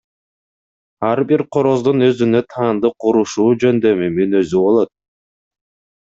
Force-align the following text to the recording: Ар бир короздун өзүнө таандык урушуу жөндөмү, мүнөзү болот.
Ар 1.09 1.19
бир 1.31 1.41
короздун 1.55 2.05
өзүнө 2.05 2.41
таандык 2.53 3.05
урушуу 3.09 3.45
жөндөмү, 3.65 4.09
мүнөзү 4.17 4.63
болот. 4.63 4.91